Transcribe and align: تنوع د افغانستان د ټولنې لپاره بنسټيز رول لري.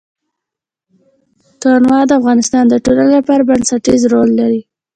تنوع 1.61 2.01
د 2.07 2.11
افغانستان 2.19 2.63
د 2.67 2.75
ټولنې 2.85 3.11
لپاره 3.19 3.47
بنسټيز 3.49 4.01
رول 4.13 4.29
لري. 4.39 4.61